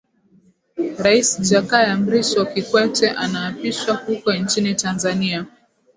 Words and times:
rais 0.97 1.41
jakaya 1.41 1.97
mrisho 1.97 2.45
kikwete 2.45 3.09
anaapishwa 3.09 3.95
huko 3.95 4.33
nchini 4.33 4.75
tanzania 4.75 5.45